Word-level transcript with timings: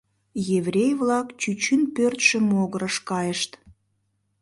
Еврей-влак 0.57 1.27
чӱчӱн 1.41 1.81
пӧртшӧ 1.95 2.37
могырыш 2.49 2.95
кайышт. 3.09 3.51